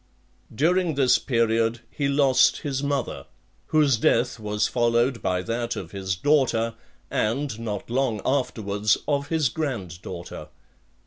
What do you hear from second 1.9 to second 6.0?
he lost his mother, whose death was followed by that of